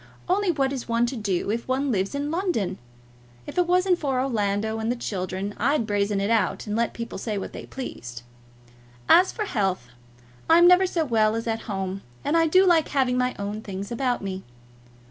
[0.27, 2.79] Only what is one to do if one lives in London?
[3.45, 7.19] If it wasn't for Orlando and the children, I'd brazen it out, and let people
[7.19, 8.23] say what they pleased.
[9.07, 9.89] As for health,
[10.49, 13.91] I'm never so well as at home, and I do like having my own things
[13.91, 14.41] about me.